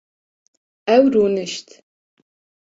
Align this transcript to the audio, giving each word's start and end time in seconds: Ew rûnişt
Ew 0.95 1.03
rûnişt 1.13 1.67